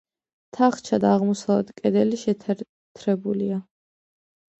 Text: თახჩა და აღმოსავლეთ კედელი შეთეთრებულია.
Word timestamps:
თახჩა 0.57 0.97
და 1.03 1.11
აღმოსავლეთ 1.17 1.69
კედელი 1.81 2.19
შეთეთრებულია. 2.21 3.59